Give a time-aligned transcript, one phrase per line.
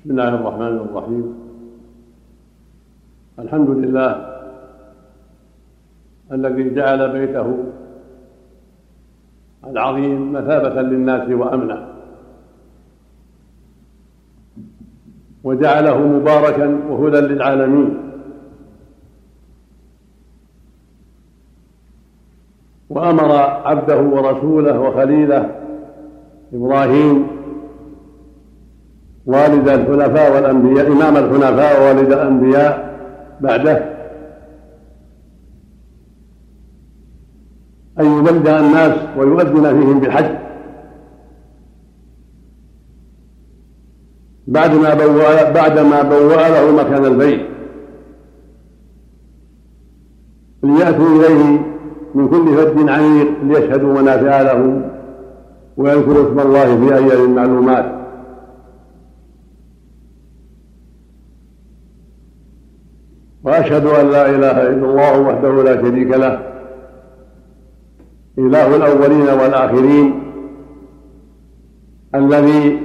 [0.00, 1.34] بسم الله الرحمن الرحيم
[3.38, 4.12] الحمد لله
[6.32, 7.64] الذي جعل بيته
[9.66, 11.88] العظيم مثابة للناس وأمنا
[15.44, 17.98] وجعله مباركا وهدى للعالمين
[22.90, 23.32] وأمر
[23.66, 25.50] عبده ورسوله وخليله
[26.54, 27.39] إبراهيم
[29.26, 32.96] والد الحنفاء والأنبياء إمام الحنفاء ووالد الأنبياء
[33.40, 33.84] بعده.
[38.00, 40.36] أن يبلغ الناس ويؤذن فيهم بالحج.
[44.46, 47.40] بعدما بوأ بعدما بوأ له مكان البيت.
[50.62, 51.60] ليأتوا إليه
[52.14, 54.82] من كل فج عميق ليشهدوا منافع لهم
[55.76, 57.99] ويذكروا اسم الله في أيام المعلومات
[63.44, 66.40] وأشهد أن لا إله إلا الله وحده لا شريك له.
[68.38, 70.22] إله الأولين والآخرين.
[72.14, 72.82] الذي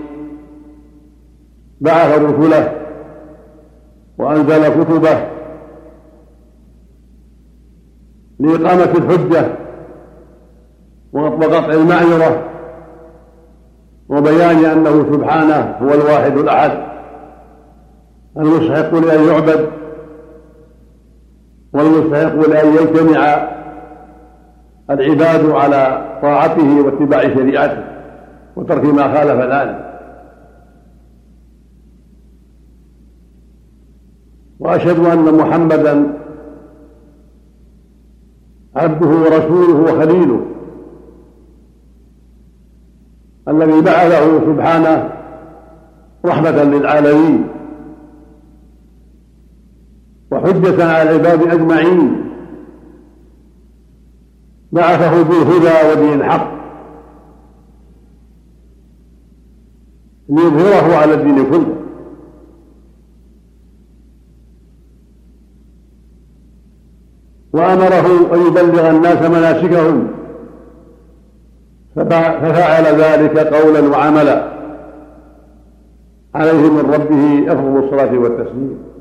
[1.81, 2.71] بعث رسله
[4.17, 5.17] وأنزل كتبه
[8.39, 9.47] لإقامة الحجة
[11.13, 12.43] وقطع المعذره
[14.09, 16.71] وبيان أنه سبحانه هو الواحد الأحد
[18.37, 19.84] المستحق لأن يعبد.
[21.75, 23.49] والمستحق لأن يجتمع
[24.89, 27.83] العباد على طاعته واتباع شريعته
[28.55, 29.85] وترك ما خالف ذلك.
[34.59, 36.13] وأشهد أن محمدا
[38.75, 40.41] عبده ورسوله وخليله
[43.47, 45.09] الذي بعثه سبحانه
[46.25, 47.47] رحمة للعالمين.
[50.35, 52.31] وحجة على العباد أجمعين.
[54.71, 56.51] بعثه بالهدى ودين الحق
[60.29, 61.75] ليظهره على الدين كله.
[67.53, 70.07] وأمره أن يبلغ الناس مناسكهم.
[71.95, 74.55] ففعل ذلك قولا وعملا.
[76.35, 78.94] عليه من ربه أفضل الصلاة والتسليم.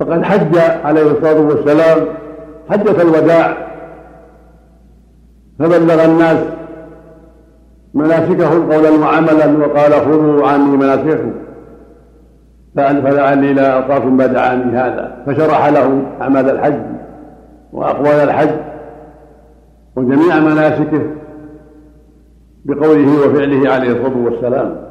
[0.00, 2.06] فقد حج عليه الصلاة والسلام.
[2.70, 3.56] حجه الوداع.
[5.58, 6.38] فبلغ الناس
[7.94, 11.32] مناسكهم قولا وعملا وقال خذوا عني مناسككم.
[12.76, 15.24] فلعلي لا القاكم بعد عامي هذا.
[15.26, 16.80] فشرح لهم أعمال الحج
[17.72, 18.50] وأقوال الحج
[19.96, 21.02] وجميع مناسكه
[22.64, 24.87] بقوله وفعله عليه الصلاة والسلام.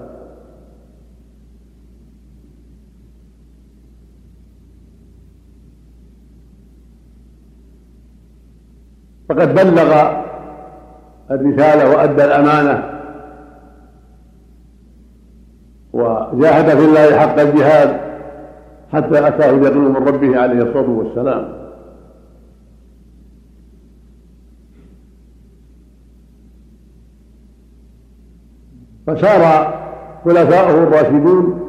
[9.29, 10.11] فقد بلغ
[11.31, 12.93] الرسالة وأدى الأمانة
[15.93, 17.99] وجاهد في الله حق الجهاد
[18.93, 21.57] حتى أتاه اليقين من ربه عليه الصلاة والسلام.
[29.07, 29.73] فسار
[30.25, 31.59] خلفاؤه الراشدون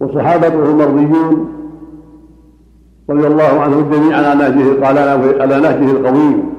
[0.00, 1.61] وصحابته المرضيون
[3.10, 4.86] رضي الله عنهم جميعا على نهجه
[5.42, 6.52] على نهجه القويم.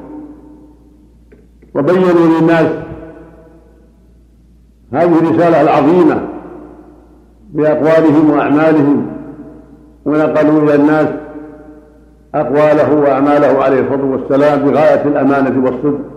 [1.75, 2.67] وبينوا للناس
[4.93, 6.27] هذه الرسالة العظيمة
[7.53, 9.07] بأقوالهم وأعمالهم
[10.05, 11.07] ونقلوا إلى الناس
[12.35, 16.13] أقواله وأعماله عليه الصلاة والسلام بغاية الأمانة والصدق.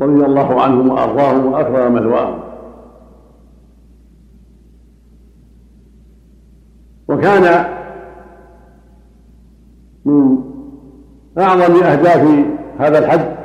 [0.00, 2.38] رضي الله عنهم وأرضاهم وأكرم مثواهم
[7.08, 7.77] وكان
[10.08, 12.44] من أعظم أهداف
[12.78, 13.38] هذا الحج.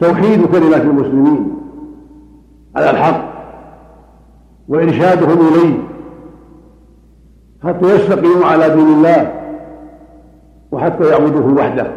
[0.00, 1.56] توحيد كلمة المسلمين
[2.76, 3.34] على الحق
[4.68, 5.78] وإرشادهم إليه
[7.64, 9.32] حتى يستقيموا على دين الله
[10.72, 11.92] وحتى يعبدوه وحده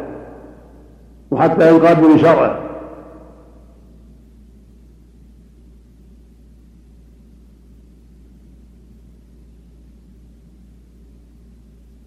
[1.31, 2.66] وحتى ينقادوا لشرعه.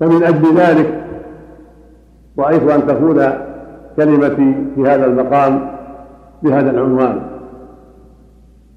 [0.01, 1.05] فمن أجل ذلك
[2.39, 3.29] رأيت أن تكون
[3.97, 5.71] كلمتي في هذا المقام
[6.43, 7.23] بهذا العنوان.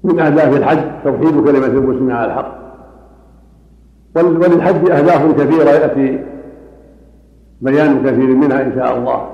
[0.04, 2.54] من أهداف الحج توحيد كلمة المسلمين على الحق.
[4.16, 6.24] وللحج أهداف كثيرة يأتي
[7.60, 9.30] بيان كثير منها إن شاء الله.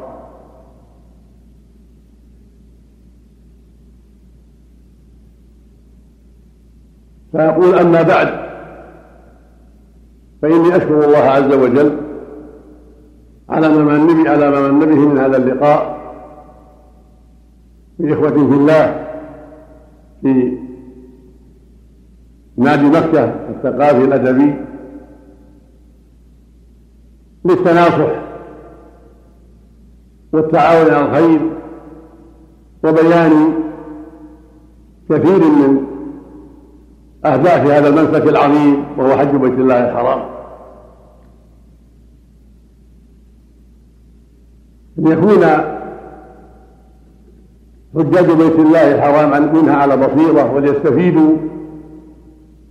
[7.33, 8.50] فيقول أما بعد.
[10.43, 11.97] فإني أشكر الله عز وجل
[13.49, 16.01] على ما من على ما من به من هذا اللقاء
[17.99, 19.07] بإخوة في الله
[20.23, 20.59] في
[22.57, 24.55] نادي مكة الثقافي الأدبي
[27.45, 28.21] للتناصح
[30.33, 31.41] والتعاون على الخير
[32.85, 33.53] وبيان
[35.11, 35.90] كثير من
[37.25, 40.21] أهداف هذا المنفك العظيم وهو حج بيت الله الحرام.
[44.99, 45.45] أن يكون
[47.95, 51.37] حجاج بيت الله الحرام منها على بصيرة وليستفيدوا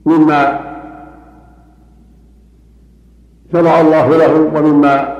[0.05, 0.59] مما
[3.51, 5.15] شرع الله لهم ومما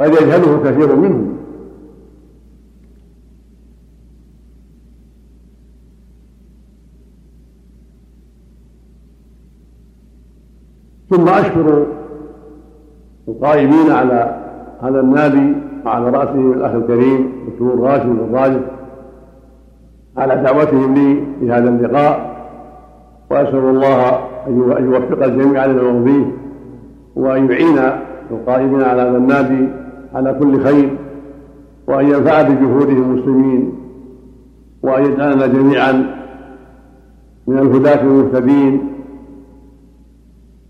[0.00, 1.36] قد يجهله كثير منهم
[11.10, 11.86] ثم أشكر
[13.28, 14.36] القائمين على
[14.82, 15.52] هذا النادي
[15.86, 18.60] وعلى رأسهم الأخ الكريم الدكتور راشد الراجح
[20.16, 22.36] على دعوتهم لي في هذا اللقاء
[23.30, 26.26] وأسأل الله أن يوفق الجميع لما فيه
[27.16, 27.78] وأن يعين
[28.30, 29.68] القائمين على هذا النادي
[30.14, 30.96] على كل خير
[31.86, 33.72] وأن ينفع بجهودهم المسلمين
[34.82, 35.92] وأن يجعلنا جميعا
[37.46, 38.95] من الهداة المهتدين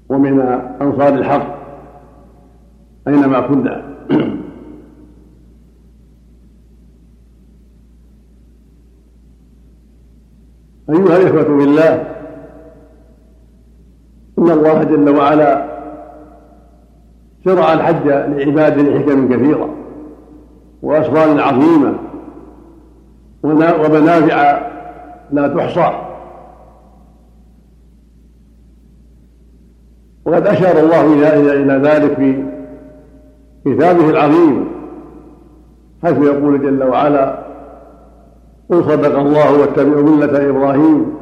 [0.08, 0.41] ومن
[0.81, 1.56] أنصار الحق.
[3.08, 3.82] أينما كنا.
[10.91, 11.94] أيها الإخوة بالله
[14.38, 15.76] إن الله جل وعلا
[17.44, 19.75] شرع الحج لعباده لحكم كثيرة
[20.82, 21.94] وأسرار عظيمة
[23.43, 24.61] ومنافع
[25.32, 26.06] لا تحصى.
[30.26, 31.05] وقد أشار الله
[31.52, 32.44] إلى ذلك في
[33.64, 34.64] كتابه العظيم
[36.02, 37.38] حيث يقول جل وعلا
[38.70, 41.17] قل صدق الله واتبعوا ملة إبراهيم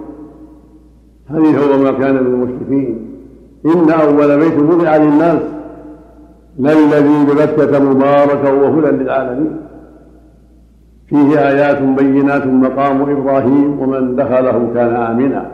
[1.30, 3.10] هو ما كان من المشركين.
[3.66, 5.38] إن أول بيت وضع للناس
[6.58, 9.56] للذي ببكة مباركا وهدى للعالمين.
[11.06, 15.50] فيه آيات بينات مقام إبراهيم ومن دخله كان آمنا.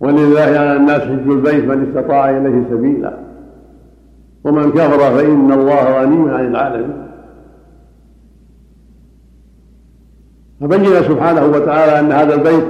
[0.00, 3.18] ولله على الناس حج البيت من استطاع إليه سبيلا.
[4.44, 7.08] ومن كفر فإن الله غني عن العالمين.
[10.60, 12.64] فبين سبحانه وتعالى أن هذا البيت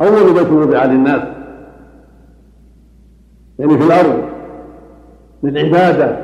[0.00, 1.22] أول بيت وضع للناس.
[3.58, 4.22] يعني في الأرض
[5.42, 6.16] للعبادة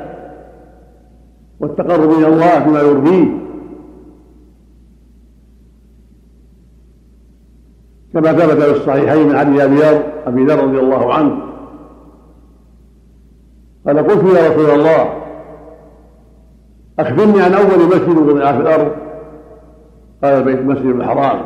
[1.59, 3.38] والتقرب إلى الله بما يرضيه.
[8.13, 11.41] كما ثبت في الصحيحين من حديث أبي ذر أبي ذر رضي الله عنه.
[13.87, 15.13] قال قلت يا رسول الله
[16.99, 18.91] أخبرني عن أول مسجد وضع في الأرض.
[20.23, 21.41] قال بيت المسجد الحرام.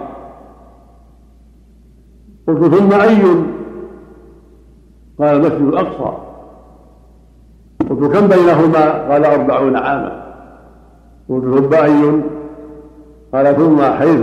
[2.47, 3.23] قلت ثم أي؟
[5.19, 6.18] قال المسجد الأقصى.
[7.90, 10.33] قلت كم بينهما؟ قال أربعون عاما.
[11.30, 12.21] قلت ثم أي؟
[13.33, 14.21] قال ثم حيث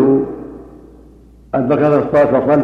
[1.54, 2.62] أدركت الصلاة فصل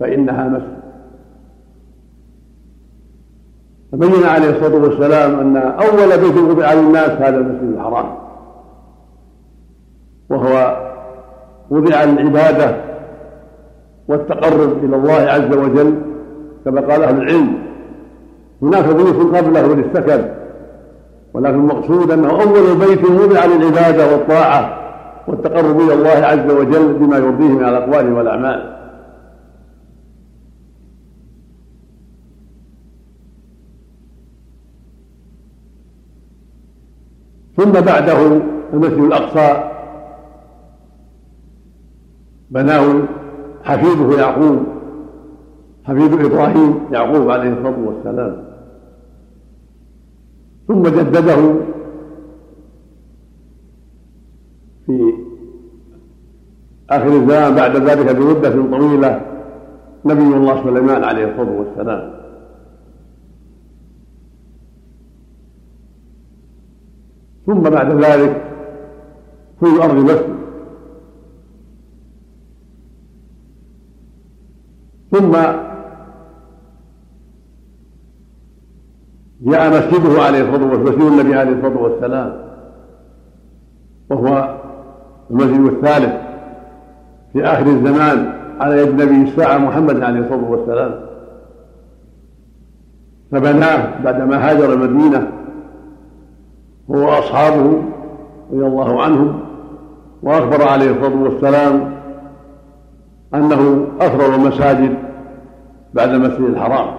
[0.00, 0.78] فإنها مسجد.
[3.92, 8.06] فبين عليه الصلاة والسلام أن أول بيت وضع للناس هذا المسجد الحرام.
[10.30, 10.76] وهو
[11.70, 12.76] وضع للعبادة
[14.08, 16.02] والتقرب إلى الله عز وجل
[16.64, 17.58] كما قال أهل العلم.
[18.62, 20.28] هناك بيوت قبله للسكن
[21.34, 24.77] ولكن المقصود أنه أول بيت وضع للعبادة والطاعة.
[25.28, 28.78] والتقرب إلى الله عز وجل بما يرضيه من الأقوال والأعمال.
[37.56, 38.40] ثم بعده
[38.72, 39.70] المسجد الأقصى
[42.50, 43.02] بناه
[43.64, 44.58] حفيده يعقوب
[45.84, 48.44] حفيد إبراهيم يعقوب عليه الصلاة والسلام.
[50.68, 51.54] ثم جدده
[54.88, 55.12] في
[56.90, 59.20] آخر الزمان بعد ذلك بمدة طويلة
[60.04, 62.18] نبي الله سليمان عليه الصلاة والسلام.
[67.46, 68.44] ثم بعد ذلك
[69.60, 70.38] كل الأرض مسجد
[75.10, 75.32] ثم
[79.40, 82.48] جاء مسجده عليه الصلاة والسلام مسجد النبي عليه الصلاة والسلام
[84.10, 84.57] وهو
[85.30, 86.14] المسجد الثالث
[87.32, 91.00] في آخر الزمان على يد نبي الساعة محمد عليه الصلاة والسلام.
[93.32, 95.30] فبناه بعدما هاجر المدينة
[96.90, 97.82] هو وأصحابه
[98.52, 99.40] رضي الله عنهم
[100.22, 101.98] وأخبر عليه الصلاة والسلام
[103.34, 104.94] أنه أفضل المساجد
[105.94, 106.94] بعد المسجد الحرام.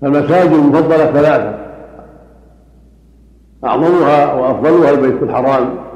[0.00, 1.58] فالمساجد المفضلة ثلاثة
[3.64, 5.91] أعظمها وأفضلها البيت الحرام.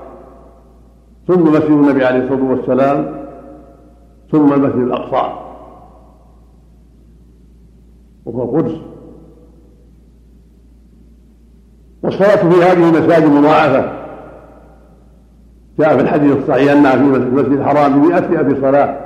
[1.26, 3.26] ثم مسجد النبي عليه الصلاة والسلام
[4.32, 5.32] ثم المسجد الأقصى.
[8.24, 8.80] وهو القدس
[12.02, 13.92] والصلاة في هذه المساجد مضاعفة.
[15.78, 19.00] جاء في الحديث الصحيح أنها في المسجد الحرام بمئة ألف صلاة.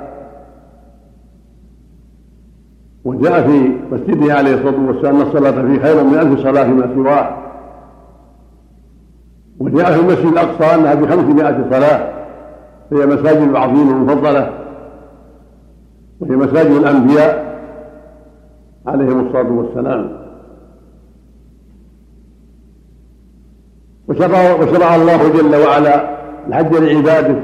[3.05, 7.50] وجاء في مسجده عليه الصلاة والسلام أن الصلاة فيه خير من ألف صلاة فيما سواه.
[9.61, 12.13] وجاء في المسجد الأقصى أنها بخمسمائة صلاة.
[12.91, 14.49] هي مساجد العظيمة المفضلة.
[16.19, 17.61] وهي مساجد الأنبياء
[18.87, 20.21] عليهم الصلاة والسلام.
[24.07, 27.35] وشرع, وشرع الله جل وعلا الحج لعباده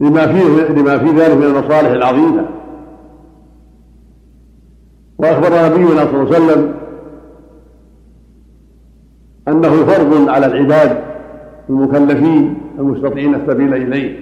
[0.00, 2.46] لما فيه لما في ذلك من المصالح العظيمة.
[5.18, 6.83] وأخبر نبينا صلى الله عليه وسلم
[9.48, 10.98] أنه فرض على العباد
[11.68, 14.18] المكلفين المستطيعين السبيل إليه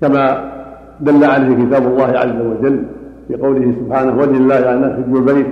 [0.00, 0.50] كما
[1.00, 2.84] دل عليه كتاب الله عز وجل
[3.28, 5.46] في قوله سبحانه ولله على الناس حج البيت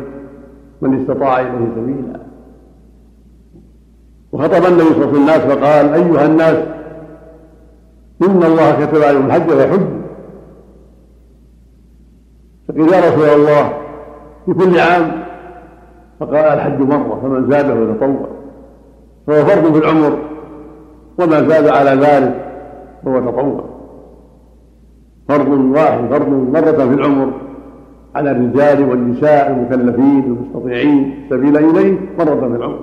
[0.82, 2.20] من استطاع إليه سبيلا.
[4.32, 6.56] وخطب النبي صلى الله عليه وسلم الناس فقال أيها الناس
[8.22, 9.86] إن الله كتب عليكم الحج فحج
[12.68, 13.72] فقيل يا رسول الله
[14.46, 15.22] في كل عام
[16.20, 18.28] فقال الحج مرة فمن زاده يتطوع
[19.26, 20.18] فهو فرض في العمر.
[21.18, 22.48] وما زاد على ذلك
[23.04, 23.64] فهو تطوع.
[25.28, 27.32] فرض واحد فرض مرة في العمر.
[28.14, 32.80] على الرجال والنساء المكلفين المستطيعين السبيل إليه مرة في العمر.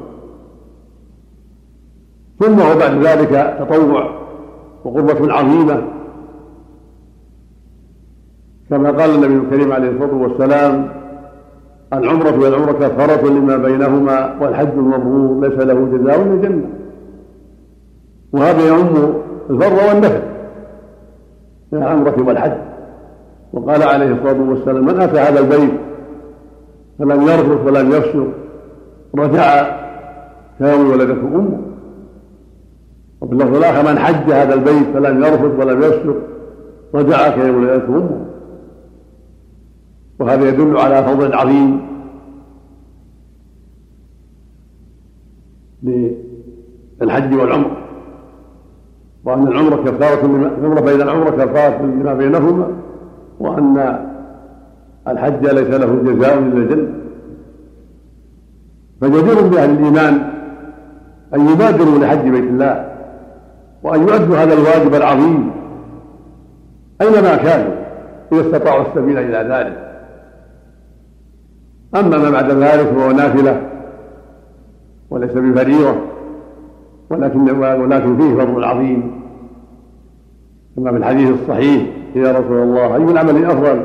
[2.40, 4.20] ثم هو بعد ذلك تطوع
[4.84, 5.82] وقربة عظيمة.
[8.70, 10.92] كما قال النبي الكريم عليه الصلاة والسلام
[11.94, 16.70] العمرة والعمرة كفارة لما بينهما والحج المبرور ليس له جزاء إلا الجنة
[18.34, 19.14] وهذا يعم
[19.50, 20.22] الفر والنفل
[21.72, 22.58] من العمرة والحج.
[23.54, 25.74] وقال عليه الصلاة والسلام من أتى هذا البيت
[27.00, 28.28] فلم يرفث ولم يفسق
[29.16, 29.78] رجع
[30.58, 31.60] كيوم ولدته أمه.
[33.22, 36.16] وفي اللفظ الآخر من حج هذا البيت فلم يرفث ولم يفسق
[36.96, 38.26] رجع كيوم ولدته أمه.
[40.20, 41.82] وهذا يدل على فضل عظيم
[47.02, 47.78] للحج والعمرة
[49.26, 52.68] وأن العمرة كفارة العمرة بين العمرة كفارة لما بينهما
[53.40, 54.00] وأن
[55.08, 56.94] الحج ليس له جزاء إلا الجنه
[59.02, 60.22] فجدير بأهل الإيمان
[61.36, 62.90] أن يبادروا لحج بيت الله
[63.84, 65.52] وأن يؤدوا هذا الواجب العظيم
[67.02, 67.76] أينما كانوا
[68.32, 69.89] إذا استطاعوا السبيل إلى ذلك.
[71.96, 73.62] أما ما بعد ذلك فهو نافلة
[75.10, 75.96] وليس بفريضة
[77.10, 79.12] ولكن ولكن فيه فضل عظيم.
[80.76, 81.84] كما في الحديث الصحيح
[82.16, 83.82] يا رسول الله أي العمل أفضل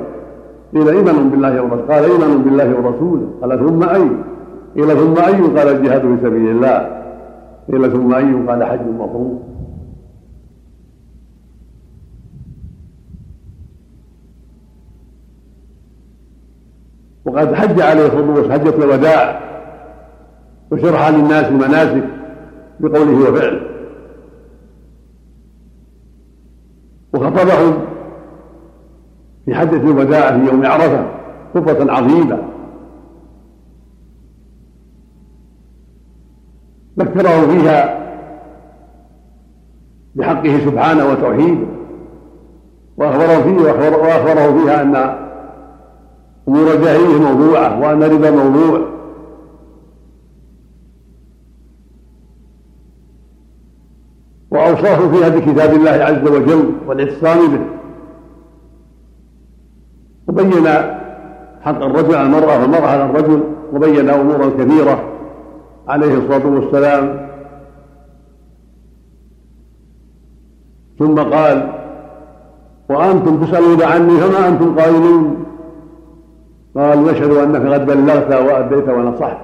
[0.75, 4.09] قيل إيمان بالله ورسوله قال إيمان بالله ورسوله قال ثم أي؟
[4.77, 7.01] قيل ثم أي قال الجهاد في سبيل الله.
[7.73, 9.39] قيل ثم أي قال حج مبرور
[17.25, 19.41] وقد حج عليه والسلام حجه الوداع
[20.71, 22.05] وشرح للناس المناسك
[22.81, 23.61] بقوله وفعله.
[27.15, 27.85] وخطبهم
[29.45, 31.07] في حجة الوداع في يوم عرفة
[31.55, 32.39] خطبة عظيمة.
[36.99, 38.05] ذكره فيها
[40.15, 41.67] بحقه سبحانه وتوحيده.
[42.97, 45.24] وأخبره فيه وأخبره فيها أن
[46.49, 48.81] أمور الجاهلية موضوعة وأن الربا موضوع
[54.51, 57.61] وأوصاه فيها بكتاب الله عز وجل والاعتصام به.
[60.29, 60.67] وبين
[61.61, 63.41] حق الرجل على المرأة والمرأة على الرجل
[63.73, 65.05] وبين أمورا كثيرة
[65.89, 67.31] عليه الصلاة والسلام.
[70.99, 71.73] ثم قال
[72.91, 75.44] وأنتم تسألون عني فما أنتم قائلون؟
[76.77, 79.37] قال نشهد أنك قد بلغت وأديت ونصحت.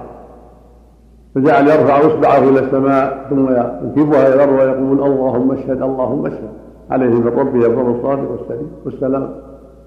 [1.35, 6.49] فجعل يرفع إصبعه إلى السماء ثم ينكبها إلى الأرض ويقول اللهم اشهد اللهم اشهد.
[6.91, 8.39] عليه من ربه يفضل الصادق
[8.85, 9.29] والسلام.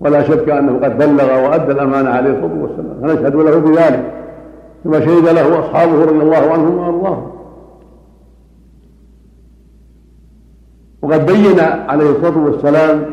[0.00, 3.00] ولا شك أنه قد بلغ وأدى الأمانة عليه الصلاة والسلام.
[3.02, 4.12] فنشهد له بذلك.
[4.84, 7.30] كما شهد له أصحابه رضي الله عنهم وأرضاهم.
[11.02, 13.04] وقد بين عليه الصلاة والسلام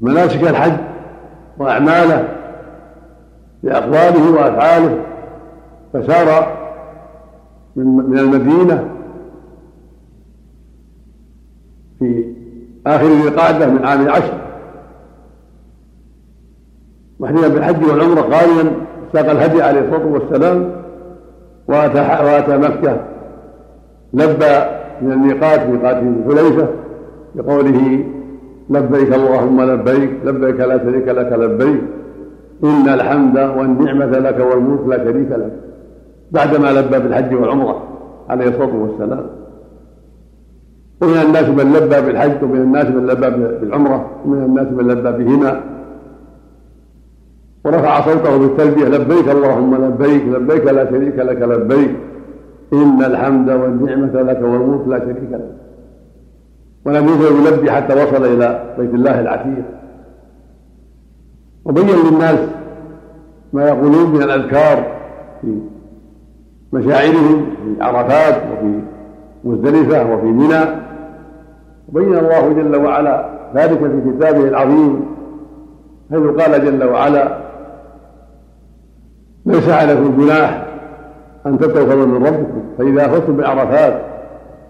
[0.00, 0.95] مناسك الحج
[1.58, 2.28] وأعماله
[3.62, 4.98] بأقواله وأفعاله
[5.92, 6.56] فسار
[7.76, 8.88] من المدينة
[11.98, 12.34] في
[12.86, 14.38] آخر ذي القعدة من عام العشر.
[17.20, 18.70] وحين بالحج والعمرة قائلا
[19.12, 20.72] ساق الهدي عليه الصلاة والسلام
[21.68, 23.00] واتى وأتى مكة.
[24.12, 26.68] لبى من الميقات ميقات حليفه
[27.34, 28.04] بقوله
[28.70, 31.82] لبيك اللهم لبيك لبيك لا شريك لك لبيك.
[32.64, 35.52] إن الحمد والنعمة لك والملك لا شريك لك.
[36.32, 37.82] بعدما لبى بالحج والعمرة
[38.28, 39.26] عليه الصلاة والسلام.
[41.02, 43.30] ومن الناس من لبى بالحج ومن الناس من لبى
[43.60, 45.60] بالعمرة ومن الناس من لبى بهما.
[47.64, 51.96] ورفع صوته بالتلبية لبيك اللهم لبيك لبيك لا شريك لك لبيك.
[52.72, 55.65] إن الحمد والنعمة لك والملك لا شريك لك.
[56.86, 59.64] ولم يزل يلبي حتى وصل إلى بيت الله العتيق.
[61.64, 62.38] وبين للناس
[63.52, 64.96] ما يقولون من الأذكار
[65.40, 65.58] في
[66.72, 68.80] مشاعرهم في عرفات وفي
[69.44, 70.64] مزدلفة وفي منى.
[71.88, 75.06] وبين الله جل وعلا ذلك في كتابه العظيم
[76.10, 77.38] حيث قال جل وعلا
[79.46, 80.66] ليس عليكم جناح
[81.46, 84.15] أن فضلا من ربكم فإذا أخذتم بعرفات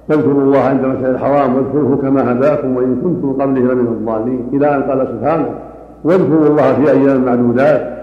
[0.09, 4.49] فاذكروا الله عند المسجد الحرام واذكروه كما هداكم وإن كنتم قبله لمن الضالين.
[4.53, 5.55] إلى أن قال سبحانه
[6.05, 7.97] واذكروا الله في أيام معدودات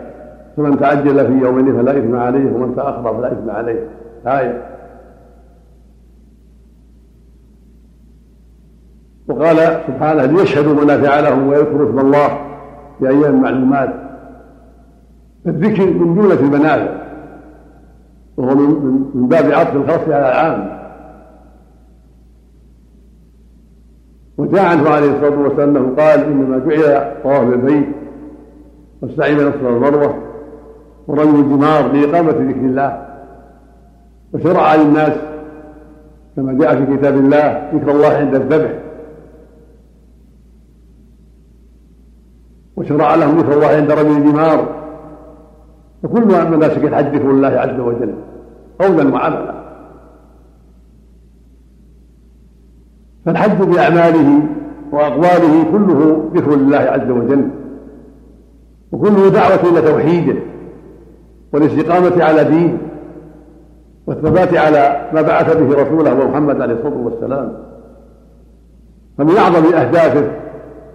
[0.57, 3.87] فمن تعجل في يومين فلا إثم عليه ومن تأخر فلا إثم عليه.
[4.27, 4.61] آية.
[9.27, 12.27] وقال سبحانه ليشهدوا منافع لهم ويذكروا اسم الله
[12.99, 13.89] في أيام معلومات.
[15.47, 17.03] الذكر من جملة المنافع
[18.37, 18.55] وهو
[19.13, 20.82] من باب عطف الخاص على العام.
[24.37, 27.87] وجاء عنه عليه الصلاة والسلام انه قال إنما جعل طواف البيت
[29.01, 30.15] والسعي بين الصلاه والمروه
[31.07, 33.07] ورمي الجمار لإقامة ذكر الله
[34.33, 35.13] وشرع للناس
[36.35, 38.71] كما جاء في كتاب الله ذكر الله عند الذبح
[42.75, 44.83] وشرع لهم ذكر الله عند رمي الجمار
[46.03, 48.13] فكل مناسك الحج ذكر الله عز وجل
[48.79, 49.62] قولا وعملا.
[53.25, 54.39] فالحج بأعماله
[54.91, 57.49] وأقواله كله ذكر لله عز وجل
[58.91, 60.35] وكله دعوة إلى توحيده
[61.53, 62.77] والاستقامة على دينه
[64.07, 67.53] والثبات على ما بعث به رسوله محمد عليه الصلاة والسلام.
[69.17, 70.31] فمن أعظم أهدافه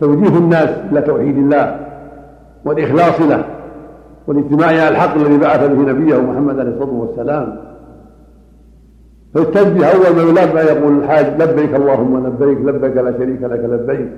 [0.00, 1.80] توجيه الناس إلى توحيد الله
[2.64, 3.44] والإخلاص له
[4.26, 7.67] والاجتماع على الحق الذي بعث به نبيه محمد عليه الصلاة والسلام.
[9.34, 14.08] فالتسبيح أول ما يلبى يقول الحاج لبيك اللهم لبيك لبيك لا شريك لك لبيك.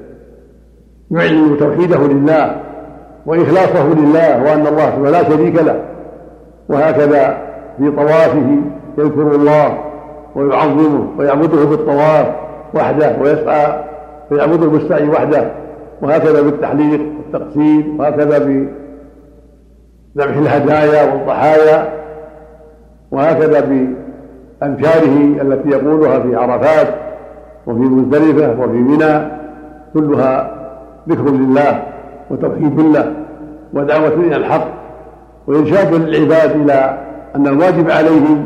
[1.10, 2.56] يعلن توحيده لله
[3.26, 5.80] وإخلاصه لله وأن الله لا شريك له.
[6.68, 7.38] وهكذا
[7.78, 8.58] في طوافه
[8.98, 9.78] يذكر الله
[10.34, 12.26] ويعظمه ويعبده بالطواف
[12.74, 13.84] وحده ويسعى
[14.28, 15.50] فيعبده بالسعي وحده.
[16.02, 18.38] وهكذا بالتحليق والتقسيم وهكذا
[20.16, 21.92] ذبح الهدايا والضحايا.
[23.10, 23.60] وهكذا
[24.60, 26.94] بأنشاره التي يقولها في عرفات
[27.66, 29.30] وفي مزدلفة وفي منى
[29.94, 30.56] كلها
[31.08, 31.82] ذكر لله
[32.30, 33.12] وتوحيد له
[33.74, 34.68] ودعوة إلى الحق
[35.46, 36.98] وإرشاد للعباد إلى
[37.36, 38.44] أن الواجب عليهم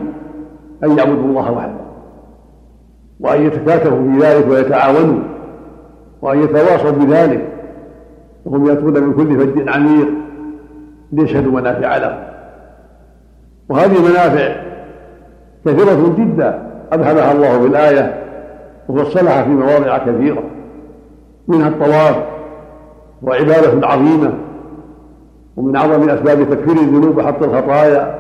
[0.85, 1.85] أن يعبدوا الله وحده
[3.21, 5.21] وأن يتكاتفوا في ذلك ويتعاونوا
[6.23, 7.49] وأن يتواصوا بذلك
[8.45, 10.09] وهم يأتون من كل فج عميق
[11.13, 12.19] ليشهدوا منافع لهم.
[13.69, 14.74] وهذه المنافع
[15.67, 18.25] كثيرة جدا أبهمها الله في الآية
[18.89, 20.43] وفصلها في مواضع كثيرة
[21.49, 22.17] منها الطواف
[23.23, 24.33] وعبادة عظيمة
[25.57, 28.19] ومن أعظم أسباب تكفير الذنوب وحط الخطايا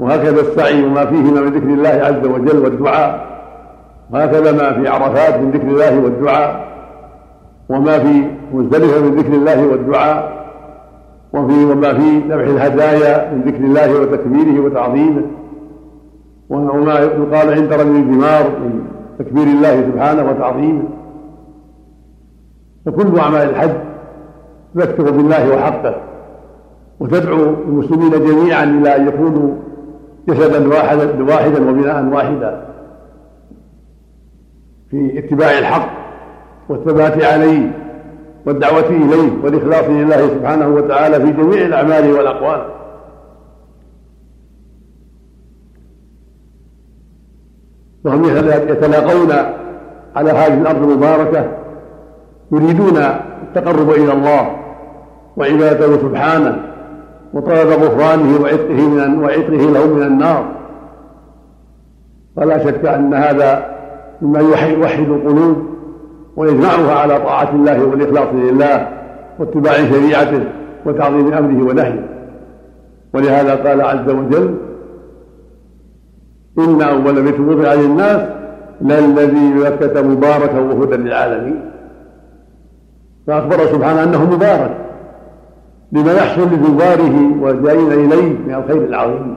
[0.00, 3.26] وهكذا السعي وما فيهما من ذكر الله عز وجل والدعاء
[4.12, 6.66] وهكذا ما في عرفات من ذكر الله والدعاء
[7.68, 10.46] وما في مزدلفة من ذكر الله والدعاء
[11.32, 15.22] وفي وما في ذبح الهدايا من ذكر الله وتكبيره وتعظيمه.
[16.50, 18.86] وما يقال عند رمي الجمار من
[19.18, 20.84] تكبير الله سبحانه وتعظيمه.
[22.86, 23.70] وكل أعمال الحج
[24.74, 25.94] تذكر بالله وحقه
[27.00, 29.54] وتدعو المسلمين جميعا إلى أن يكونوا
[30.28, 32.66] جسدا واحدا واحدا وبناء واحدا
[34.90, 35.88] في اتباع الحق
[36.68, 37.70] والثبات عليه
[38.46, 42.66] والدعوة إليه والإخلاص لله سبحانه وتعالى في جميع الأعمال والأقوال.
[48.06, 48.24] وهم
[48.68, 49.32] يتلاقون
[50.16, 51.44] على هذه الأرض المباركة
[52.52, 52.96] يريدون
[53.42, 54.50] التقرب إلى الله
[55.36, 56.56] وعبادته سبحانه
[57.32, 60.44] وطلب غفرانه وعتقه من وعتقه له من النار.
[62.36, 63.66] فلا شك أن هذا
[64.22, 65.66] مما يوحد القلوب
[66.36, 68.88] ويجمعها على طاعة الله والإخلاص لله
[69.38, 70.44] واتباع شريعته
[70.86, 72.06] وتعظيم أمره ونهيه.
[73.14, 74.54] ولهذا قال عز وجل
[76.58, 78.28] إن أول بيت وضع للناس
[78.80, 81.70] للذي ببكة مباركا وهدى للعالمين.
[83.26, 84.76] فأخبر سبحانه أنه مبارك
[85.92, 89.36] لما يحصل لزواره والجائين إليه من الخير العظيم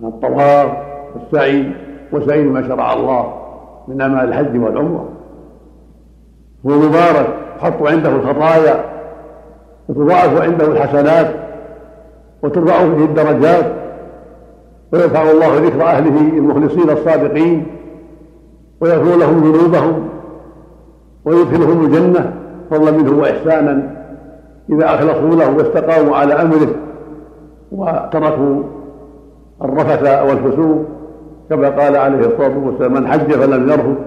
[0.00, 0.68] من الطواف
[1.14, 1.72] والسعي
[2.12, 3.34] وسائر ما شرع الله
[3.88, 5.08] من أعمال الحج والعمرة.
[6.66, 7.26] هو مبارك
[7.58, 8.84] تحط عنده الخطايا
[9.88, 11.34] وتضاعف عنده الحسنات
[12.42, 13.83] وترفع فيه الدرجات.
[14.94, 17.66] ويرفع الله ذكر أهله المخلصين الصادقين
[18.80, 20.08] ويغفر لهم ذنوبهم
[21.24, 22.32] ويدخلهم الجنة
[22.70, 23.90] فضلا منه وإحسانا
[24.70, 26.68] إذا أخلصوا له واستقاموا على أمره
[27.72, 28.62] وتركوا
[29.62, 30.84] الرفث والفسوق
[31.50, 33.98] كما قال عليه الصلاة والسلام من حج فلم يرفث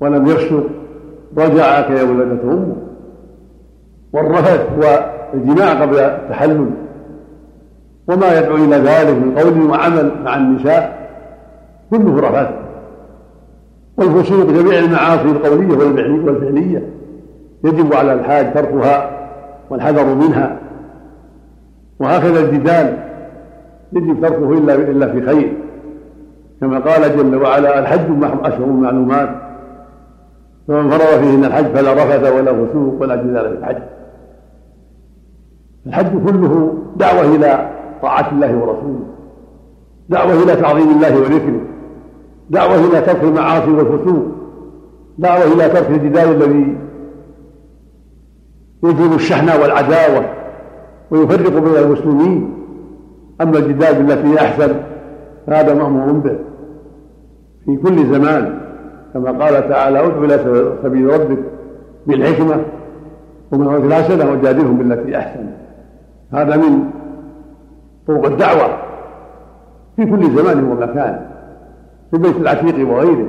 [0.00, 0.64] ولم يفسق
[1.38, 2.76] رجع كيولدته أمه.
[4.12, 6.70] والرفث هو الجماع قبل التحلل
[8.08, 11.02] وما يدعو إلى ذلك من قول وعمل مع النساء
[11.90, 12.62] كله رفث
[13.96, 15.76] والفسوق جميع المعاصي القولية
[16.24, 16.88] والفعلية
[17.64, 19.10] يجب على الحاج تركها
[19.70, 20.56] والحذر منها.
[22.00, 22.96] وهكذا الجدال
[23.92, 25.52] يجب تركه الا إلا في خير.
[26.60, 29.28] كما قال جل وعلا الحج أشهر معلومات.
[30.68, 33.82] فمن فرض فيهن الحج فلا رفث ولا فسوق ولا جدال في الحج.
[35.86, 37.70] الحج كله دعوة إلى
[38.02, 39.06] طاعة الله ورسوله.
[40.08, 41.60] دعوة إلى تعظيم الله وذكره.
[42.50, 44.24] دعوة إلى ترك المعاصي والفسوق.
[45.18, 46.76] دعوة إلى ترك الجدال الذي
[48.84, 50.24] يجيب الشحن والعداوة
[51.10, 52.54] ويفرق بين المسلمين.
[53.40, 54.74] أما الجدال بالتي هي أحسن
[55.46, 56.38] فهذا مأمور به.
[57.64, 58.60] في كل زمان
[59.14, 60.38] كما قال تعالى ادع إلى
[60.82, 61.38] سبيل ربك
[62.06, 62.64] بالحكمة
[63.52, 65.46] ومن الحسنة وجادلهم بالتي أحسن.
[66.32, 66.84] هذا من
[68.08, 68.78] طرق الدعوة.
[69.96, 71.26] في كل زمان ومكان.
[72.10, 73.26] في البيت العتيق وغيره.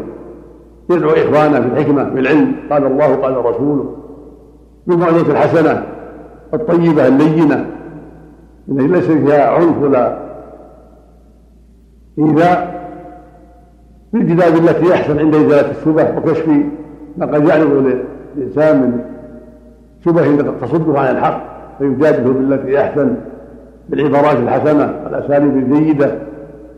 [0.89, 3.95] يدعو إخوانه بالحكمة بالعلم قال الله قال رسوله.
[4.87, 5.83] بالموعظة الحسنة
[6.53, 7.65] الطيبة اللينة.
[8.69, 10.17] التي ليس فيها عنف ولا
[12.19, 12.83] إيذاء.
[14.13, 16.49] بالجدال التي أحسن عند إزالة الشبه وكشف
[17.17, 17.93] ما قد يعرض
[18.37, 18.99] للإنسان من
[20.05, 21.43] شبه تصده عن الحق.
[21.79, 23.15] فيجادله بالتي أحسن.
[23.89, 26.15] بالعبارات الحسنة والأساليب الجيدة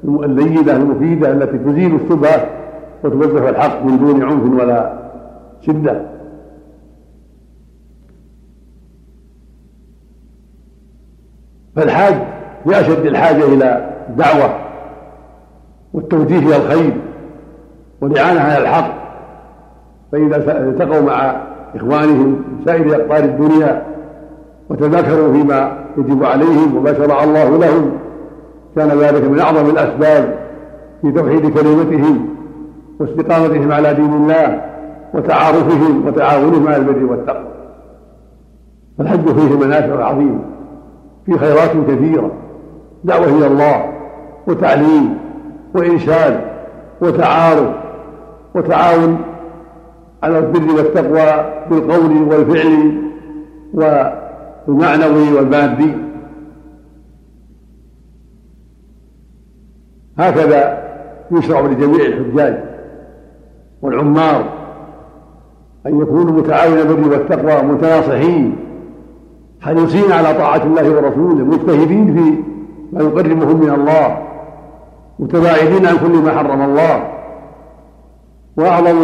[0.03, 2.45] اللينة المفيدة التي تزيل الشبهة
[3.03, 4.93] وتوضح الحق من دون عنف ولا
[5.61, 6.01] شدة.
[11.75, 12.15] فالحاج
[12.65, 14.59] بأشد الحاجة إلى الدعوة
[15.93, 16.93] والتوجيه إلى الخير
[18.01, 18.93] والإعانة على الحق
[20.11, 20.37] فإذا
[20.67, 21.41] التقوا مع
[21.75, 23.94] إخوانهم من سائر أقطار الدنيا
[24.69, 27.91] وتذاكروا فيما يجب عليهم وما شرع الله لهم.
[28.75, 30.39] كان ذلك من أعظم الأسباب
[31.01, 32.29] في توحيد كلمتهم
[32.99, 34.61] واستقامتهم على دين الله
[35.13, 37.55] وتعارفهم وتعاونهم على البر والتقوى.
[38.97, 40.39] فالحج فيه منافع عظيمه
[41.25, 42.31] في خيرات كثيرة
[43.03, 43.85] دعوة إلى الله
[44.47, 45.17] وتعليم
[45.75, 46.41] وإرشاد
[47.01, 47.69] وتعارف
[48.55, 49.17] وتعاون
[50.23, 53.01] على البر والتقوى بالقول والفعل
[54.67, 55.93] والمعنوي والمادي
[60.17, 60.85] هكذا
[61.31, 62.63] يشرع لجميع الحجاج
[63.81, 64.45] والعمار
[65.85, 68.55] أن يكونوا متعاونين بالبر والتقوى متناصحين
[69.61, 72.43] حريصين على طاعة الله ورسوله مجتهدين في
[72.93, 74.17] ما يقربهم من الله
[75.19, 77.07] متباعدين عن كل ما حرم الله.
[78.57, 78.95] وأعظم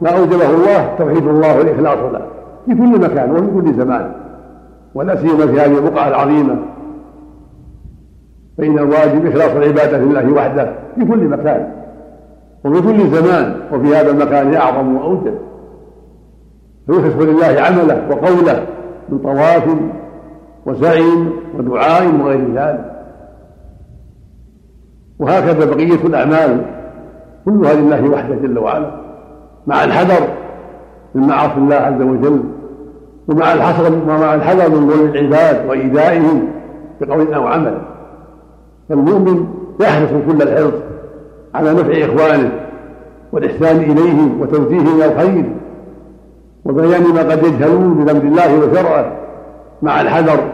[0.00, 2.26] ما أوجبه الله توحيد الله والإخلاص له
[2.66, 4.12] في كل مكان وفي كل زمان.
[4.94, 6.56] ولا سيما في هذه البقعة العظيمة.
[8.58, 11.72] فإن الواجب إخلاص العبادة لله وحده في كل مكان
[12.64, 15.34] وفي كل زمان وفي هذا المكان أعظم وأوجب.
[16.86, 18.66] فيخلص لله عمله وقوله
[19.08, 19.64] من طواف
[20.66, 21.12] وسعي
[21.58, 22.92] ودعاء وغير ذلك.
[25.18, 26.64] وهكذا بقية الأعمال
[27.44, 28.90] كلها لله وحده جل وعلا
[29.66, 30.28] مع الحذر
[31.14, 32.42] من معاصي الله عز وجل.
[33.28, 36.48] ومع الحذر ومع الحذر من ظلم العباد وإيذائهم
[37.00, 37.78] بقول أو عمل.
[38.88, 39.46] فالمؤمن
[39.80, 40.74] يحرص كل الحرص
[41.54, 42.52] على نفع إخوانه
[43.32, 45.52] والإحسان إليهم وتوجيههم إلى الخير
[46.64, 49.12] وبيان ما قد يجهلون بذنب الله وشرعه
[49.82, 50.52] مع الحذر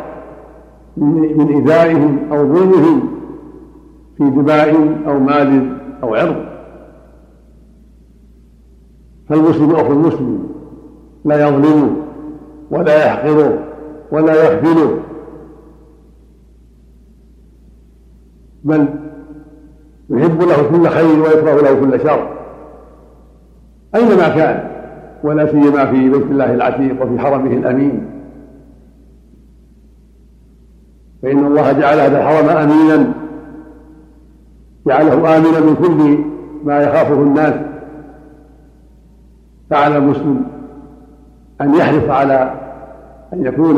[0.96, 3.08] من إيذائهم أو ظلمهم
[4.18, 6.36] في دماء أو مال أو عرض.
[9.28, 10.48] فالمسلم أخو المسلم
[11.24, 12.03] لا يظلمه
[12.70, 13.58] ولا يحقره
[14.12, 14.98] ولا يخذله
[18.64, 18.88] بل
[20.10, 22.28] يحب له كل خير ويكره له كل شر.
[23.94, 24.70] أينما كان
[25.24, 28.10] ولا سيما في بيت الله العتيق وفي حرمه الأمين.
[31.22, 33.12] فإن الله جعل هذا الحرم أمينا.
[34.86, 36.24] جعله آمنا من كل
[36.64, 37.54] ما يخافه الناس.
[39.70, 40.53] فعلى المسلم
[41.60, 42.54] أن يحرص على
[43.32, 43.76] أن يكون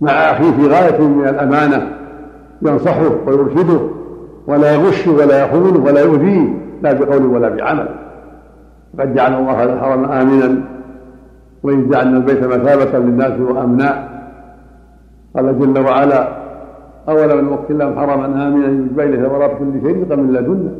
[0.00, 1.92] مع أخيه في غاية من الأمانة
[2.62, 3.80] ينصحه ويرشده
[4.46, 7.88] ولا يغش ولا يخونه ولا يؤذيه لا بقول ولا بعمل.
[9.00, 10.62] قد جعل الله هذا الحرم آمنا
[11.62, 14.08] وإذ جعلنا البيت مثابة للناس وأمنا.
[15.36, 16.40] قال جل وعلا
[17.08, 20.72] أولم نوكل لهم حرما آمنا يجبى إليه ثمرات كل شيء من لدنا.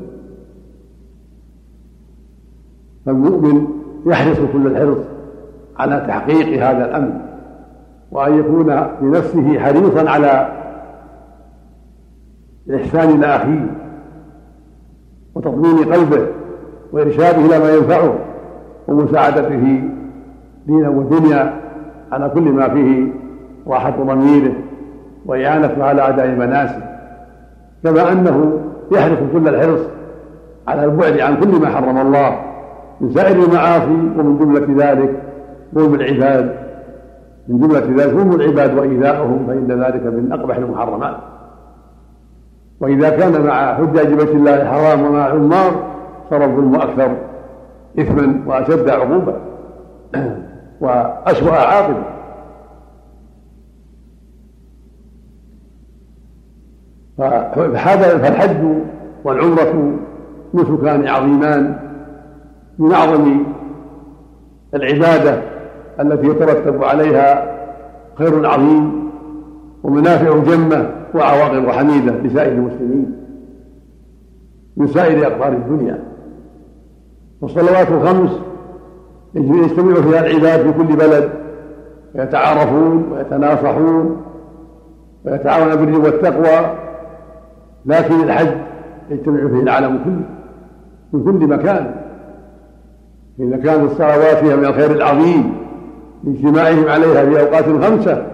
[3.07, 3.67] فالمؤمن
[4.07, 4.99] يحرص كل الحرص.
[5.79, 7.21] على تحقيق هذا الأمن
[8.11, 10.49] وأن يكون بنفسه حريصا على
[12.69, 13.67] الإحسان إلى أخيه
[15.35, 16.27] وتطمين قلبه
[16.93, 18.15] وإرشاده إلى ما ينفعه
[18.89, 19.83] ومساعدته
[20.67, 21.61] دينا ودنيا
[22.13, 23.07] على كل ما فيه
[23.67, 24.53] راحة ضميره
[25.27, 26.83] وإعانته على أداء المناسك
[27.85, 28.61] كما أنه
[28.93, 29.81] يحرص كل الحرص
[30.69, 32.41] على البعد عن كل ما حرم الله
[33.01, 35.20] من سائر المعاصي ومن جملة ذلك
[35.75, 36.71] ظلم العباد.
[37.49, 41.17] من جملة ذلك ظلم العباد وإيذاؤهم فإن ذلك من أقبح المحرمات.
[42.81, 45.91] وإذا كان مع حجاج بيت الله الحرام ومع عمار
[46.31, 47.17] صار الظلم أكثر
[47.99, 49.35] إثما وأشد عقوبة
[50.81, 52.03] وأسوأ عاقبة.
[57.19, 58.65] فالحج
[59.25, 59.99] والعمرة
[60.55, 61.77] نسكان عظيمان
[62.79, 63.45] من أعظم
[64.75, 65.43] العبادة.
[66.01, 67.57] التي يترتب عليها
[68.15, 69.11] خير عظيم
[69.83, 73.17] ومنافع جمة وعواقب حميدة لسائر المسلمين
[74.77, 75.99] من سائر أقطار الدنيا.
[77.41, 78.31] والصلوات الخمس
[79.35, 81.31] يجتمع فيها العباد في كل بلد
[82.15, 84.23] ويتعارفون ويتناصحون
[85.25, 86.77] ويتعاون بالبر والتقوى
[87.87, 88.55] لكن الحج
[89.11, 90.25] يجتمع فيه العالم كله
[91.13, 91.95] من كل مكان.
[93.41, 95.55] إذا كانت الصلوات فيها من الخير العظيم
[96.25, 98.27] لاجتماعهم عليها في أوقات خمسة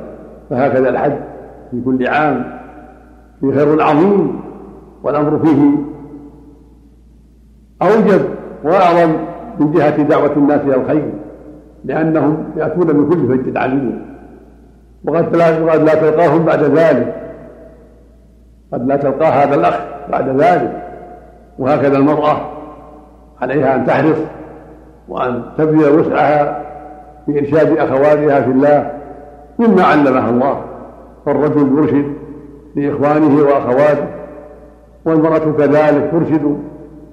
[0.50, 1.16] فهكذا الحج
[1.70, 2.58] في كل عام
[3.40, 4.40] في خير عظيم
[5.02, 5.70] والأمر فيه
[7.82, 8.20] أوجب
[8.64, 9.12] وأعظم
[9.60, 11.12] من جهة دعوة الناس إلى الخير
[11.84, 14.06] لأنهم يأتون من كل فج عليم
[15.04, 17.16] وقد لا وقد لا تلقاهم بعد ذلك.
[18.72, 20.82] قد لا تلقى هذا الأخ بعد ذلك.
[21.58, 22.36] وهكذا المرأة
[23.40, 24.18] عليها أن تحرص
[25.08, 26.65] وأن تبذل وسعها
[27.26, 28.90] في إرشاد أخواتها في الله
[29.58, 30.60] مما علمها الله.
[31.26, 32.12] فالرجل يرشد
[32.76, 34.06] لإخوانه وأخواته
[35.04, 36.56] والمرأة كذلك ترشد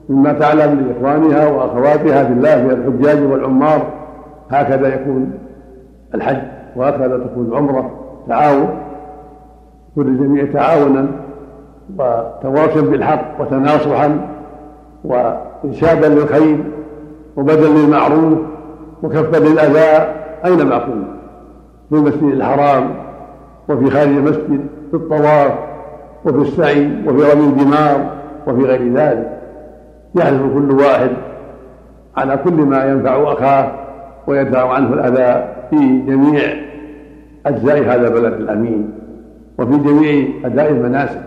[0.09, 3.87] مما تعلم لإخوانها وأخواتها في الله من الحجاج والعمار.
[4.49, 5.31] هكذا يكون
[6.15, 6.41] الحج
[6.75, 7.91] وهكذا تكون العمرة
[8.27, 8.69] تعاون
[9.95, 11.07] كل الجميع تعاونا
[11.99, 14.27] وتواصل بالحق وتناصحا
[15.03, 16.57] وإرشادا للخير
[17.37, 18.39] وبذلا للمعروف.
[19.03, 20.13] وكفا للأذى
[20.45, 21.15] أينما كنا
[21.89, 22.95] في المسجد الحرام
[23.69, 25.51] وفي خارج المسجد في الطواف
[26.25, 28.11] وفي السعي وفي رمي الجمار
[28.47, 29.39] وفي غير ذلك.
[30.15, 31.09] يحرص كل واحد
[32.17, 33.71] على كل ما ينفع أخاه
[34.27, 36.41] ويدفع عنه الأذى في جميع
[37.45, 38.89] أجزاء هذا البلد الأمين
[39.59, 41.21] وفي جميع أداء المناسك.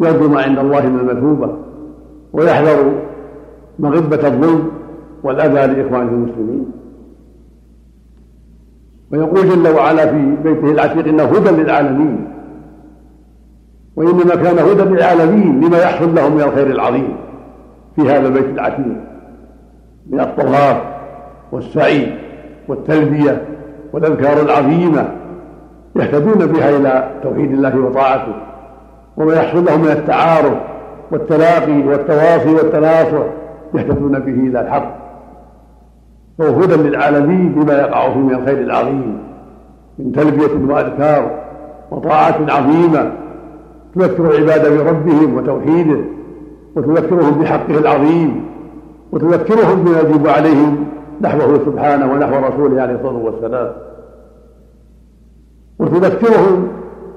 [0.00, 1.56] يرجو ما عند الله من المثوبة
[2.32, 2.92] ويحذر
[3.78, 4.77] مغبة الظلم
[5.22, 6.72] والأذى لإخوانه المسلمين.
[9.12, 12.28] ويقول جل وعلا في بيته العتيق انه هدى للعالمين.
[13.96, 17.16] وإنما كان هدى للعالمين لما يحصل لهم من الخير العظيم
[17.96, 18.96] في هذا البيت العتيق.
[20.10, 20.82] من الطواف
[21.52, 22.12] والسعي
[22.68, 23.44] والتلبية
[23.92, 25.08] والأذكار العظيمة
[25.96, 28.34] يهتدون بها إلى توحيد الله وطاعته.
[29.16, 30.58] وما يحصل لهم من التعارف
[31.10, 33.26] والتلاقي والتواصي والتناصح
[33.74, 35.07] يهتدون به إلى الحق.
[36.38, 39.18] وهو هدى للعالمين بما يقع فيه من الخير العظيم
[39.98, 41.30] من تلبية وأذكار
[41.90, 43.12] وطاعة عظيمة
[43.94, 46.00] تذكر العباد بربهم وتوحيده
[46.76, 48.44] وتذكرهم بحقه العظيم
[49.12, 50.86] وتذكرهم بما يجب عليهم
[51.20, 53.72] نحوه سبحانه ونحو رسوله عليه الصلاة والسلام.
[55.78, 56.68] وتذكرهم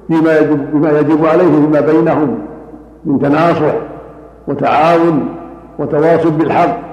[0.10, 2.38] بما يجب بما يجب عليه فيما بينهم
[3.06, 3.74] من تناصح
[4.48, 5.26] وتعاون
[5.80, 6.91] وتواصل بالحق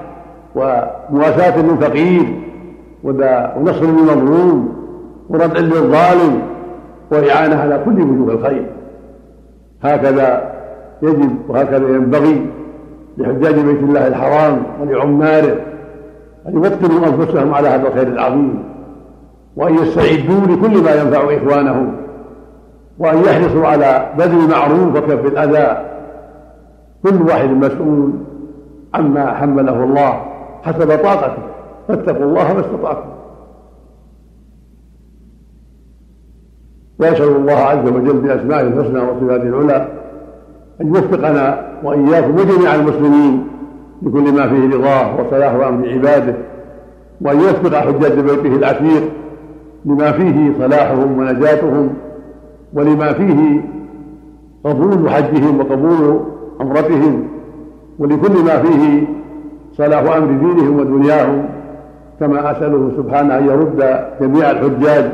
[0.59, 2.25] ومواساة للفقير
[3.03, 4.75] ونصر للمظلوم
[5.29, 6.41] وردع للظالم
[7.11, 8.65] وإعانة على كل وجوه الخير.
[9.83, 10.51] هكذا
[11.01, 12.45] يجب وهكذا ينبغي
[13.17, 15.55] لحجاج بيت الله الحرام ولعماره
[16.47, 18.63] أن يوطنوا أنفسهم على هذا الخير العظيم
[19.55, 21.95] وأن يستعدوا لكل ما ينفع إخوانهم
[22.99, 25.85] وأن يحرصوا على بذل المعروف وكف الأذى.
[27.03, 28.11] كل واحد مسؤول
[28.93, 30.28] عما حمله الله.
[30.63, 31.43] حسب طاقته
[31.87, 33.09] فاتقوا الله ما استطعتم.
[36.99, 39.87] ويسأل الله عز وجل بأسمائه الحسنى وصفاته العلى
[40.81, 43.47] أن يوفقنا وإياكم وجميع المسلمين
[44.01, 46.35] لكل ما فيه رضاه وصلاح أمر عباده
[47.21, 49.03] وأن يوفق حجاج بيته العتيق
[49.85, 51.89] لما فيه صلاحهم ونجاتهم
[52.73, 53.61] ولما فيه
[54.63, 56.19] قبول حجهم وقبول
[56.59, 57.27] عمرتهم
[57.99, 59.07] ولكل ما فيه
[59.79, 61.45] صلاح أمر دينهم ودنياهم
[62.19, 65.05] كما أسأله سبحانه أن يرد جميع الحجاج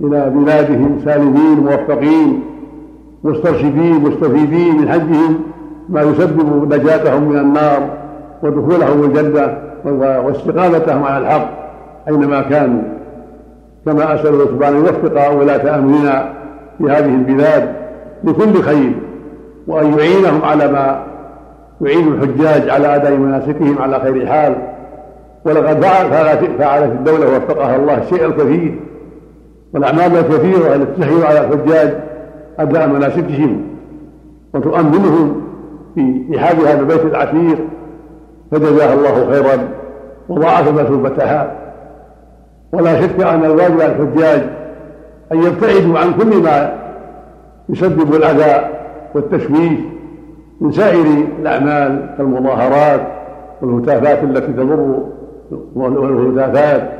[0.00, 2.42] إلى بلادهم سالمين موفقين
[3.24, 5.40] مسترشدين مستفيدين من حجهم
[5.88, 7.88] ما يسبب نجاتهم من النار
[8.42, 9.58] ودخولهم الجنة
[10.24, 11.48] واستقامتهم على الحق
[12.08, 12.82] أينما كانوا.
[13.86, 16.32] كما أسأله سبحانه أن يوفق ولاة أمرنا
[16.78, 17.72] في هذه البلاد
[18.24, 18.92] لكل خير
[19.66, 21.02] وأن يعينهم على ما
[21.80, 24.56] يعين الحجاج على أداء مناسكهم على خير حال.
[25.44, 25.84] ولقد
[26.58, 28.80] فعلت الدولة وفقها الله الشيء الكثير.
[29.74, 31.94] والأعمال الكثيرة التي تسهل على الحجاج
[32.58, 33.62] أداء مناسكهم.
[34.54, 35.42] وتؤمنهم
[35.94, 37.58] في رحاب هذا البيت العتيق.
[38.50, 39.68] فجزاها الله خيرا
[40.28, 41.52] وضاعف مثوبتها
[42.72, 44.42] ولا شك أن الواجب على الحجاج
[45.32, 46.72] أن يبتعدوا عن كل ما
[47.68, 48.68] يسبب الأذى
[49.14, 49.78] والتشويش.
[50.60, 51.06] من سائر
[51.40, 53.00] الأعمال كالمظاهرات
[53.62, 54.98] والهتافات التي تضر
[55.74, 56.90] والهتافات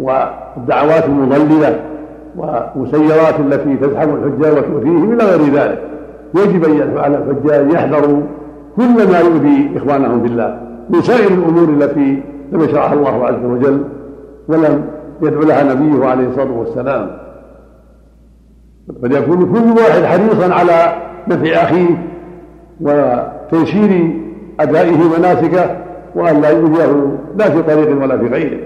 [0.00, 1.80] والدعوات المضللة
[2.36, 5.82] والمسيرات التي تزحم الحجاج وتؤذيهم إلى غير ذلك.
[6.34, 8.22] يجب أن على الحجاج يحذروا
[8.76, 13.84] كل ما يؤذي إخوانهم في الله من سائر الأمور التي لم يشرعها الله عز وجل
[14.48, 14.84] ولم
[15.22, 17.10] يدعو لها نبيه عليه الصلاة والسلام.
[19.02, 20.92] فليكون كل واحد حريصا على
[21.28, 22.17] نفع أخيه
[22.80, 24.10] وتيسير
[24.60, 25.76] أدائه مناسكه
[26.14, 28.58] وأن لا يؤذيه لا في طريق ولا في غيره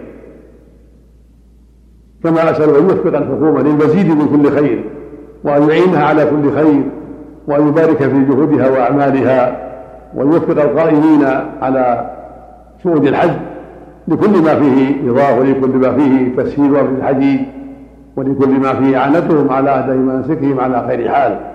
[2.24, 4.84] كما أسأل أن يوفق الحكومة للمزيد من كل خير
[5.44, 6.82] وأن يعينها على كل خير
[7.48, 9.68] وأن يبارك في جهودها وأعمالها
[10.14, 11.24] وان يوفق القائمين
[11.62, 12.10] على
[12.82, 13.30] شؤون الحج
[14.08, 17.40] لكل ما فيه رضاه ولكل ما فيه تسهيل أمر الحديد
[18.16, 21.51] ولكل ما فيه اعانتهم على أداء مناسكهم على خير حال.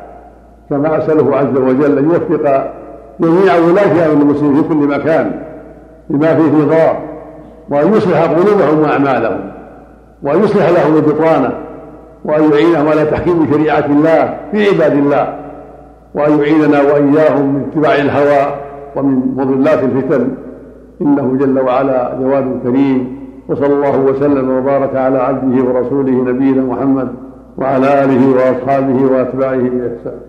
[0.69, 2.71] كما اساله عز وجل ان يوفق
[3.19, 5.31] جميع ولاة أمر المسلمين في كل مكان
[6.09, 6.97] لما فيه رضاه
[7.69, 9.39] وأن يصلح قلوبهم وأعمالهم
[10.23, 11.51] وأن يصلح لهم البطانه
[12.25, 15.33] وأن يعينهم على تحكيم شريعة الله في عباد الله
[16.15, 18.53] وأن يعيننا وإياهم من اتباع الهوى
[18.95, 20.27] ومن مضلات الفتن.
[21.01, 23.17] إنه جل وعلا جواد كريم
[23.49, 27.07] وصلى الله وسلم وبارك على عبده ورسوله نبينا محمد
[27.57, 30.19] وعلى آله وأصحابه وأتباعه بإحسان.